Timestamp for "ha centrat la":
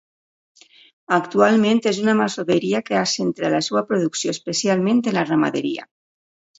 3.01-3.63